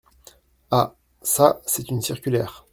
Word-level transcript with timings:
Ah! 0.71 0.95
çà, 1.23 1.61
c’est 1.67 1.89
une 1.91 2.01
circulaire… 2.01 2.65